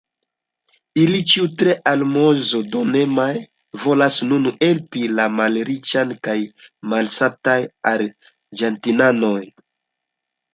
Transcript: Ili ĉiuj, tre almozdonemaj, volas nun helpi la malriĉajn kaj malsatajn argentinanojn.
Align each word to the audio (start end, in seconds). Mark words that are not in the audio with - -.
Ili 0.99 1.17
ĉiuj, 1.31 1.49
tre 1.61 1.73
almozdonemaj, 1.91 3.27
volas 3.83 4.17
nun 4.31 4.47
helpi 4.55 5.03
la 5.19 5.27
malriĉajn 5.35 6.15
kaj 6.29 6.35
malsatajn 6.95 7.69
argentinanojn. 7.93 9.47